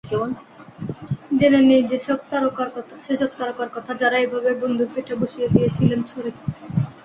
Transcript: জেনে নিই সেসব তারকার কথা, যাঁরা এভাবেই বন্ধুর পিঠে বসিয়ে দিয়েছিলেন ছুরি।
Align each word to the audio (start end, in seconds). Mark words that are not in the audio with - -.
জেনে 1.39 1.59
নিই 1.69 1.81
সেসব 1.95 2.19
তারকার 3.39 3.69
কথা, 3.75 3.91
যাঁরা 4.01 4.17
এভাবেই 4.19 4.57
বন্ধুর 4.61 4.89
পিঠে 4.93 5.15
বসিয়ে 5.21 5.47
দিয়েছিলেন 5.53 5.99
ছুরি। 6.03 6.31